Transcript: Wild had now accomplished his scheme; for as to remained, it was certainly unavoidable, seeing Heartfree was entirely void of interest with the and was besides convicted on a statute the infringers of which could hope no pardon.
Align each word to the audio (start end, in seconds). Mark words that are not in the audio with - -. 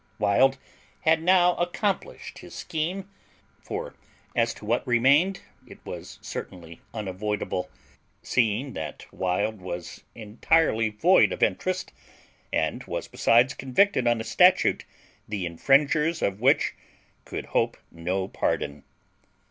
Wild 0.17 0.57
had 1.01 1.21
now 1.21 1.53
accomplished 1.57 2.39
his 2.39 2.55
scheme; 2.55 3.07
for 3.61 3.93
as 4.35 4.51
to 4.55 4.65
remained, 4.83 5.41
it 5.67 5.77
was 5.85 6.17
certainly 6.23 6.81
unavoidable, 6.91 7.69
seeing 8.23 8.73
Heartfree 8.73 9.59
was 9.59 10.03
entirely 10.15 10.89
void 10.89 11.31
of 11.31 11.43
interest 11.43 11.91
with 11.93 12.49
the 12.51 12.57
and 12.57 12.83
was 12.85 13.07
besides 13.07 13.53
convicted 13.53 14.07
on 14.07 14.19
a 14.19 14.23
statute 14.23 14.85
the 15.29 15.45
infringers 15.45 16.23
of 16.23 16.41
which 16.41 16.73
could 17.25 17.45
hope 17.53 17.77
no 17.91 18.27
pardon. 18.27 18.83